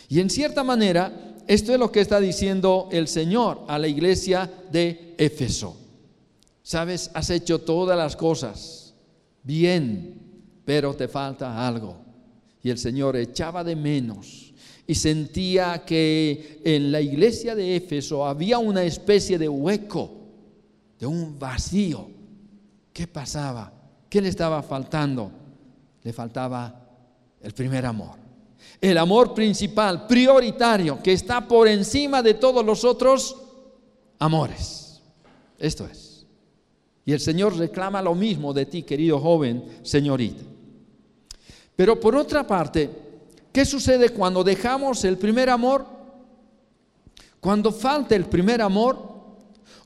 [0.07, 4.51] Y en cierta manera, esto es lo que está diciendo el Señor a la iglesia
[4.71, 5.77] de Éfeso.
[6.63, 8.93] Sabes, has hecho todas las cosas
[9.43, 10.18] bien
[10.69, 11.95] pero te falta algo.
[12.61, 14.53] Y el Señor echaba de menos
[14.85, 20.11] y sentía que en la iglesia de Éfeso había una especie de hueco,
[20.99, 22.07] de un vacío.
[22.93, 23.73] ¿Qué pasaba?
[24.07, 25.31] ¿Qué le estaba faltando?
[26.03, 26.87] Le faltaba
[27.41, 28.17] el primer amor.
[28.79, 33.35] El amor principal, prioritario, que está por encima de todos los otros
[34.19, 35.01] amores.
[35.57, 36.27] Esto es.
[37.05, 40.43] Y el Señor reclama lo mismo de ti, querido joven, señorita.
[41.79, 42.89] Pero por otra parte,
[43.53, 45.85] ¿qué sucede cuando dejamos el primer amor?
[47.39, 48.99] Cuando falta el primer amor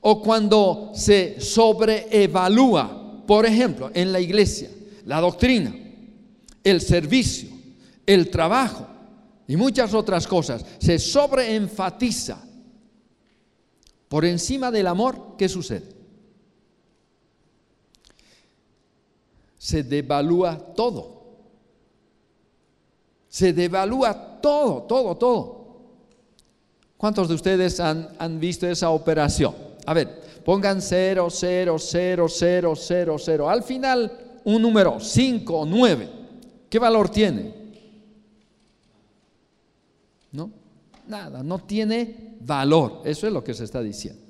[0.01, 4.71] o cuando se sobreevalúa, por ejemplo, en la iglesia,
[5.05, 5.71] la doctrina,
[6.63, 7.49] el servicio,
[8.07, 8.87] el trabajo
[9.47, 12.43] y muchas otras cosas, se sobreenfatiza
[14.07, 15.93] por encima del amor, ¿qué sucede?
[19.59, 21.22] Se devalúa todo
[23.33, 25.65] se devalúa todo, todo, todo.
[26.95, 29.55] ¿Cuántos de ustedes han, visto esa operación?
[29.87, 33.49] A ver, pongan 0, 0, 0, 0, 0, 0.
[33.49, 36.09] Al final, un número, 5 o 9.
[36.69, 37.55] ¿Qué valor tiene?
[40.31, 40.51] ¿No?
[41.07, 43.01] Nada, no tiene valor.
[43.03, 44.21] Eso es lo que se está diciendo.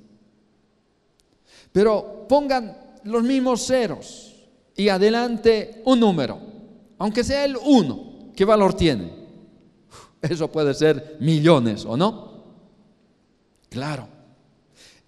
[1.72, 4.34] Pero pongan los mismos ceros
[4.74, 6.38] y adelante un número,
[6.96, 8.13] aunque sea el 1.
[8.34, 9.12] ¿Qué valor tiene?
[10.22, 12.34] Eso puede ser millones, ¿o no?
[13.68, 14.08] Claro.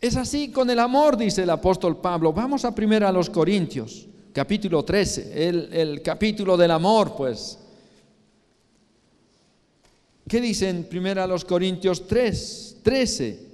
[0.00, 2.32] Es así con el amor, dice el apóstol Pablo.
[2.32, 5.48] Vamos a primero a los Corintios, capítulo 13,
[5.80, 7.58] el, capítulo del amor, pues.
[10.28, 13.46] ¿Qué dicen primero a los Corintios 3, 13?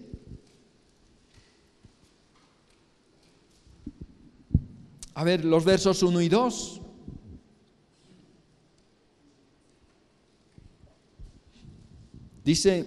[5.14, 6.81] A ver, los versos 1 y 2.
[12.44, 12.84] Dice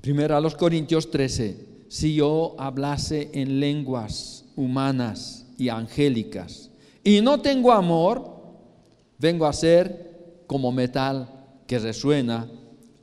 [0.00, 6.70] primero a los Corintios 13, si yo hablase en lenguas humanas y angélicas
[7.02, 8.40] y no tengo amor,
[9.18, 11.28] vengo a ser como metal
[11.66, 12.48] que resuena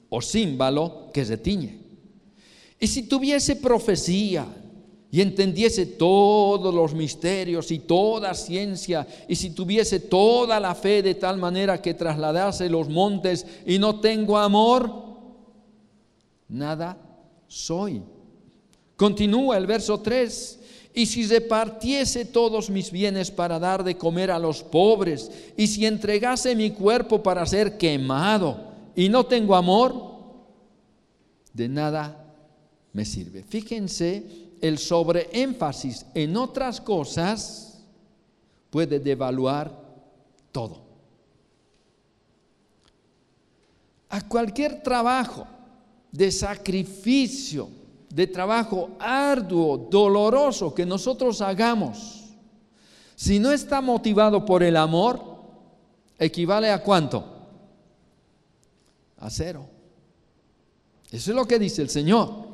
[0.10, 1.80] o címbalo que retiñe.
[2.80, 4.46] Y si tuviese profecía
[5.10, 11.16] y entendiese todos los misterios y toda ciencia, y si tuviese toda la fe de
[11.16, 15.07] tal manera que trasladase los montes y no tengo amor,
[16.48, 16.98] nada
[17.48, 18.02] soy.
[18.96, 20.60] Continúa el verso 3.
[20.94, 25.86] Y si repartiese todos mis bienes para dar de comer a los pobres, y si
[25.86, 30.18] entregase mi cuerpo para ser quemado, y no tengo amor,
[31.54, 32.34] de nada
[32.94, 33.44] me sirve.
[33.44, 34.24] Fíjense
[34.60, 37.84] el sobreénfasis en otras cosas
[38.72, 39.72] puede devaluar
[40.52, 40.82] todo.
[44.10, 45.48] A cualquier trabajo
[46.18, 47.70] de sacrificio,
[48.10, 52.24] de trabajo arduo, doloroso que nosotros hagamos,
[53.16, 55.22] si no está motivado por el amor,
[56.18, 57.24] equivale a cuánto?
[59.20, 59.68] A cero.
[61.12, 62.48] Eso es lo que dice el Señor.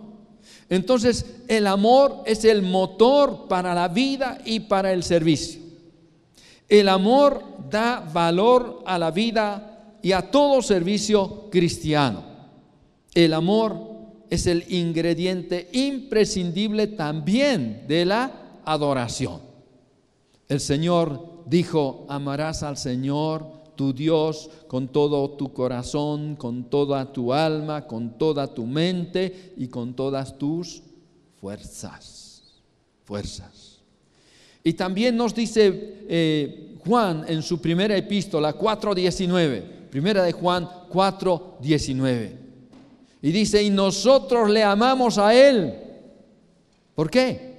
[0.70, 5.61] Entonces, el amor es el motor para la vida y para el servicio.
[6.68, 12.33] El amor da valor a la vida y a todo servicio cristiano.
[13.14, 13.93] El amor
[14.30, 19.41] es el ingrediente imprescindible también de la adoración.
[20.47, 27.34] El Señor dijo, amarás al Señor tu Dios con todo tu corazón, con toda tu
[27.34, 30.82] alma, con toda tu mente y con todas tus
[31.39, 32.61] fuerzas.
[33.03, 33.82] Fuerzas.
[34.64, 42.43] Y también nos dice eh, Juan en su primera epístola 4.19, primera de Juan 4.19.
[43.24, 45.74] Y dice, y nosotros le amamos a Él.
[46.93, 47.53] ¿Por qué?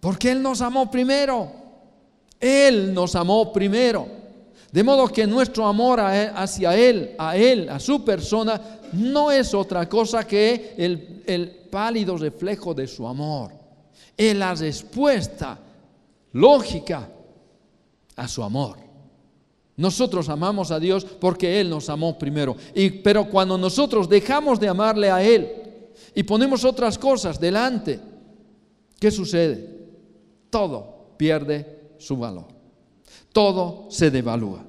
[0.00, 1.52] Porque Él nos amó primero.
[2.40, 4.08] Él nos amó primero.
[4.72, 8.60] De modo que nuestro amor hacia Él, a Él, a su persona,
[8.92, 13.52] no es otra cosa que el, el pálido reflejo de su amor.
[14.16, 15.56] Es la respuesta
[16.32, 17.08] lógica
[18.16, 18.87] a su amor.
[19.78, 22.56] Nosotros amamos a Dios porque Él nos amó primero.
[22.74, 25.48] Y, pero cuando nosotros dejamos de amarle a Él
[26.16, 28.00] y ponemos otras cosas delante,
[28.98, 29.86] ¿qué sucede?
[30.50, 32.46] Todo pierde su valor.
[33.32, 34.64] Todo se devalúa.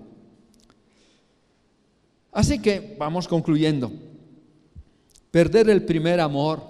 [2.31, 3.91] Así que vamos concluyendo.
[5.31, 6.61] Perder el primer amor,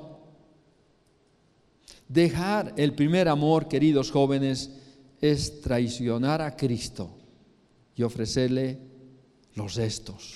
[2.08, 4.72] dejar el primer amor, queridos jóvenes,
[5.20, 7.19] es traicionar a Cristo
[8.00, 8.80] y ofrecerle
[9.56, 10.36] los gestos,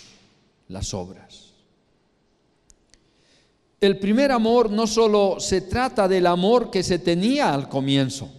[0.68, 1.53] las obras.
[3.80, 8.30] El primer amor no solo se trata del amor que se tenía al comienzo,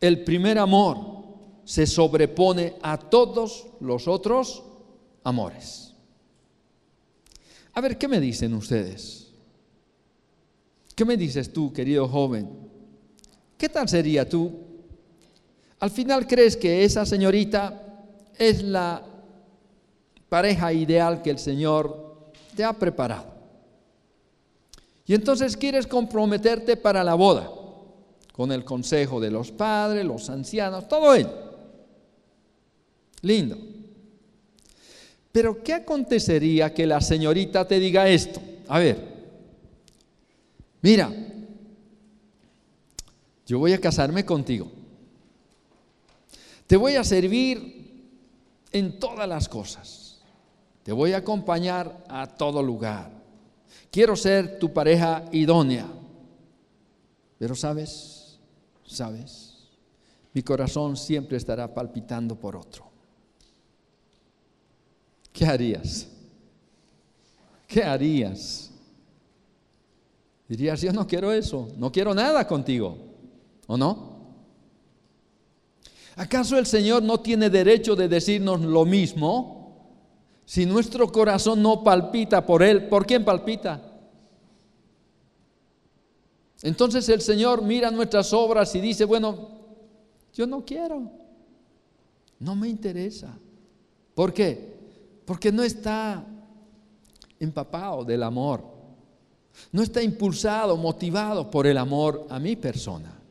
[0.00, 1.24] el primer amor
[1.64, 4.62] se sobrepone a todos los otros
[5.24, 5.92] amores.
[7.72, 9.32] A ver, ¿qué me dicen ustedes?
[10.94, 12.48] ¿Qué me dices tú, querido joven?
[13.58, 14.71] ¿Qué tal sería tú
[15.82, 17.82] al final crees que esa señorita
[18.38, 19.02] es la
[20.28, 23.26] pareja ideal que el Señor te ha preparado.
[25.04, 27.50] Y entonces quieres comprometerte para la boda,
[28.32, 31.32] con el consejo de los padres, los ancianos, todo ello.
[33.22, 33.58] Lindo.
[35.32, 38.40] Pero ¿qué acontecería que la señorita te diga esto?
[38.68, 38.98] A ver,
[40.80, 41.12] mira,
[43.44, 44.70] yo voy a casarme contigo.
[46.66, 47.82] Te voy a servir
[48.72, 50.20] en todas las cosas.
[50.82, 53.10] Te voy a acompañar a todo lugar.
[53.90, 55.86] Quiero ser tu pareja idónea.
[57.38, 58.38] Pero sabes,
[58.84, 59.68] sabes,
[60.32, 62.90] mi corazón siempre estará palpitando por otro.
[65.32, 66.08] ¿Qué harías?
[67.66, 68.70] ¿Qué harías?
[70.48, 72.98] Dirías, yo no quiero eso, no quiero nada contigo,
[73.66, 74.11] ¿o no?
[76.16, 79.62] ¿Acaso el Señor no tiene derecho de decirnos lo mismo?
[80.44, 83.80] Si nuestro corazón no palpita por Él, ¿por quién palpita?
[86.62, 89.48] Entonces el Señor mira nuestras obras y dice, bueno,
[90.34, 91.10] yo no quiero,
[92.38, 93.36] no me interesa.
[94.14, 94.76] ¿Por qué?
[95.24, 96.24] Porque no está
[97.40, 98.62] empapado del amor,
[99.72, 103.21] no está impulsado, motivado por el amor a mi persona.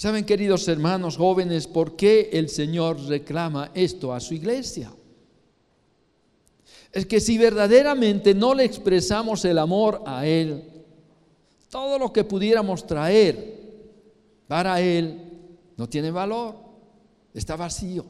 [0.00, 4.90] Saben, queridos hermanos jóvenes, por qué el Señor reclama esto a su iglesia.
[6.90, 10.64] Es que si verdaderamente no le expresamos el amor a Él,
[11.68, 13.60] todo lo que pudiéramos traer
[14.48, 15.20] para Él
[15.76, 16.54] no tiene valor,
[17.34, 18.06] está vacío,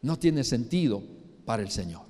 [0.00, 1.02] no tiene sentido
[1.44, 2.06] para el Señor.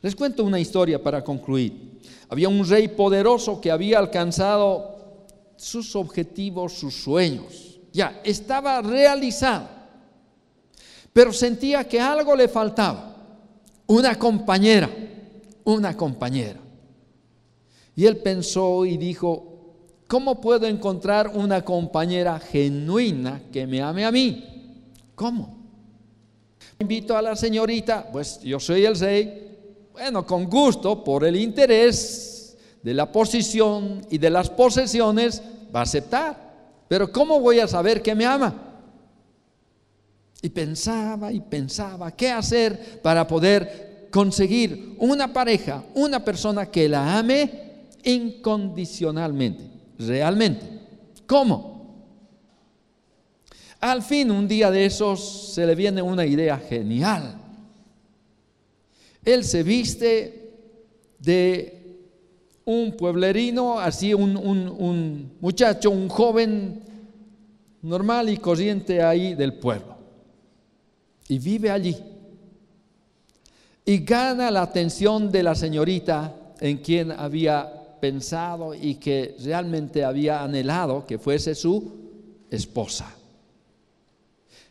[0.00, 2.00] Les cuento una historia para concluir.
[2.28, 4.91] Había un rey poderoso que había alcanzado
[5.62, 7.78] sus objetivos, sus sueños.
[7.92, 9.68] Ya, estaba realizado.
[11.12, 13.16] Pero sentía que algo le faltaba.
[13.86, 14.90] Una compañera,
[15.64, 16.58] una compañera.
[17.94, 19.76] Y él pensó y dijo,
[20.08, 24.44] ¿cómo puedo encontrar una compañera genuina que me ame a mí?
[25.14, 25.58] ¿Cómo?
[26.80, 32.31] Invito a la señorita, pues yo soy el rey, bueno, con gusto, por el interés
[32.82, 35.42] de la posición y de las posesiones,
[35.74, 36.52] va a aceptar.
[36.88, 38.54] Pero ¿cómo voy a saber que me ama?
[40.42, 47.18] Y pensaba y pensaba qué hacer para poder conseguir una pareja, una persona que la
[47.18, 47.50] ame
[48.02, 49.64] incondicionalmente,
[49.98, 50.66] realmente.
[51.26, 51.72] ¿Cómo?
[53.80, 57.36] Al fin, un día de esos, se le viene una idea genial.
[59.24, 60.52] Él se viste
[61.18, 61.81] de
[62.64, 66.82] un pueblerino, así un, un, muchacho, un joven
[67.82, 69.96] normal y corriente ahí del pueblo.
[71.28, 71.96] Y vive allí.
[73.84, 80.42] Y gana la atención de la señorita en quien había pensado y que realmente había
[80.42, 81.92] anhelado que fuese su
[82.50, 83.12] esposa.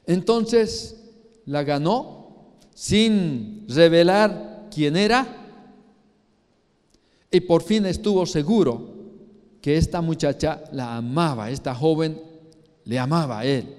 [0.05, 0.97] Entonces
[1.45, 2.21] la ganó
[2.73, 5.40] sin revelar quién era
[7.31, 8.93] y por fin estuvo seguro
[9.61, 12.21] que esta muchacha la amaba, esta joven
[12.83, 13.75] le amaba a él.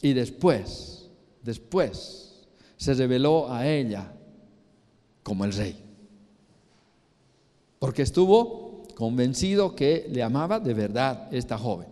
[0.00, 1.10] Y después,
[1.42, 2.46] después
[2.76, 4.12] se reveló a ella
[5.22, 5.88] como el rey
[7.78, 11.88] porque estuvo convencido que le amaba de verdad esta joven.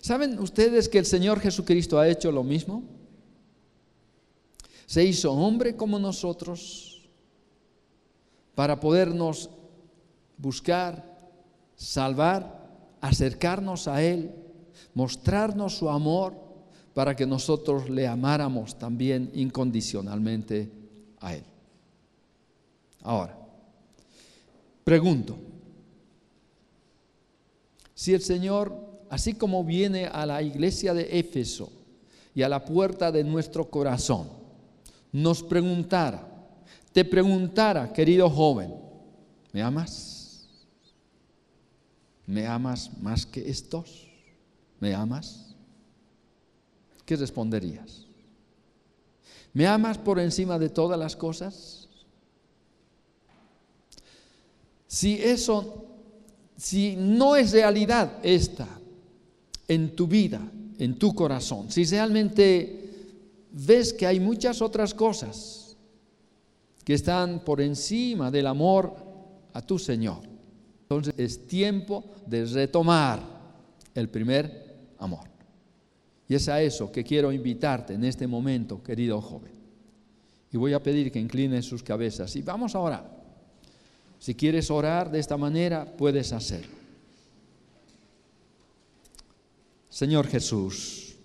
[0.00, 2.82] ¿Saben ustedes que el Señor Jesucristo ha hecho lo mismo?
[4.86, 6.91] Se hizo hombre como nosotros
[8.54, 9.50] para podernos
[10.36, 11.18] buscar,
[11.76, 12.68] salvar,
[13.00, 14.34] acercarnos a Él,
[14.94, 16.34] mostrarnos su amor
[16.94, 20.70] para que nosotros le amáramos también incondicionalmente
[21.20, 21.44] a Él.
[23.02, 23.42] Ahora,
[24.84, 25.36] Pregunto,
[27.94, 28.74] si el Señor,
[29.10, 31.70] así como viene a la iglesia de Éfeso
[32.34, 34.28] y a la puerta de nuestro corazón,
[35.12, 36.28] nos preguntara,
[36.92, 38.74] te preguntara, querido joven,
[39.52, 40.46] ¿me amas?
[42.26, 44.08] ¿Me amas más que estos?
[44.78, 45.54] ¿Me amas?
[47.04, 48.06] ¿Qué responderías?
[49.52, 51.88] ¿Me amas por encima de todas las cosas?
[54.86, 55.86] Si eso,
[56.56, 58.68] si no es realidad esta
[59.66, 60.40] en tu vida,
[60.78, 62.90] en tu corazón, si realmente
[63.50, 65.61] ves que hay muchas otras cosas
[66.84, 68.94] que están por encima del amor
[69.52, 70.20] a tu Señor,
[70.82, 73.20] entonces es tiempo de retomar
[73.94, 75.32] el primer amor.
[76.28, 79.52] Y es a eso que quiero invitarte en este momento, querido joven.
[80.50, 83.22] Y voy a pedir que inclinen sus cabezas y vamos a orar.
[84.18, 86.76] Si quieres orar de esta manera, puedes hacerlo.
[89.88, 91.16] Señor Jesús,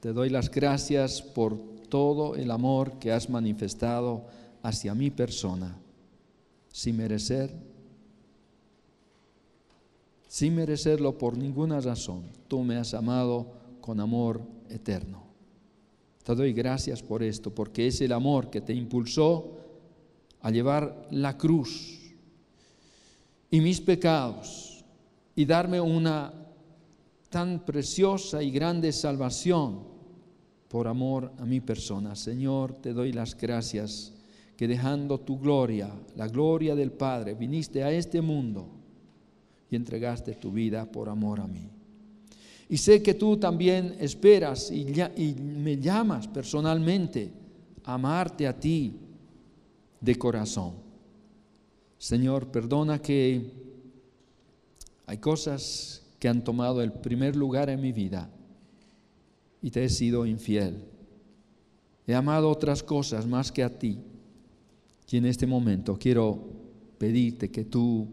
[0.00, 1.56] te doy las gracias por
[1.88, 4.24] todo el amor que has manifestado
[4.62, 5.76] hacia mi persona,
[6.72, 7.52] sin merecer,
[10.28, 12.24] sin merecerlo por ninguna razón.
[12.48, 15.24] Tú me has amado con amor eterno.
[16.22, 19.56] Te doy gracias por esto, porque es el amor que te impulsó
[20.40, 21.98] a llevar la cruz
[23.50, 24.84] y mis pecados
[25.34, 26.32] y darme una
[27.30, 29.84] tan preciosa y grande salvación
[30.68, 32.14] por amor a mi persona.
[32.14, 34.12] Señor, te doy las gracias
[34.60, 38.68] que dejando tu gloria, la gloria del Padre, viniste a este mundo
[39.70, 41.66] y entregaste tu vida por amor a mí.
[42.68, 47.32] Y sé que tú también esperas y, me llamas personalmente
[47.84, 48.92] a amarte a ti
[49.98, 50.74] de corazón.
[51.96, 53.50] Señor, perdona que
[55.06, 58.28] hay cosas que han tomado el primer lugar en mi vida
[59.62, 60.84] y te he sido infiel.
[62.06, 64.00] He amado otras cosas más que a ti.
[65.10, 66.38] Y en este momento quiero
[66.96, 68.06] pedirte que tú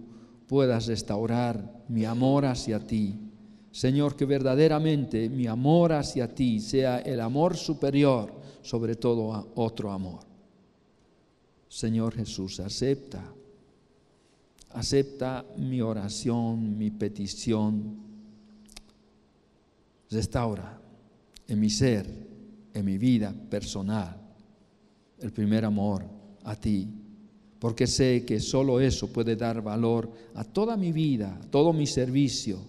[0.48, 3.20] puedas restaurar mi amor hacia ti.
[3.72, 8.34] Señor, que verdaderamente mi amor hacia ti sea el amor superior
[8.64, 10.22] sobre todo otro amor.
[11.70, 13.24] Señor Jesús, acepta
[14.72, 17.98] acepta mi oración, mi petición.
[20.10, 20.80] Restaura
[21.48, 22.08] en mi ser,
[22.74, 24.16] en mi vida personal,
[25.20, 26.17] el primer amor
[26.48, 26.88] a ti,
[27.60, 31.86] porque sé que solo eso puede dar valor a toda mi vida, a todo mi
[31.86, 32.60] servicio,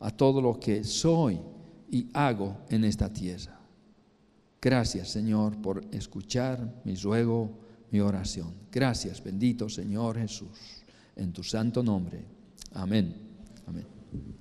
[0.00, 1.38] a todo lo que soy
[1.90, 3.60] y hago en esta tierra.
[4.60, 7.50] Gracias, Señor, por escuchar mi ruego,
[7.90, 8.54] mi oración.
[8.72, 10.82] Gracias, bendito Señor Jesús,
[11.14, 12.24] en tu santo nombre.
[12.72, 13.14] Amén.
[13.66, 14.37] Amén.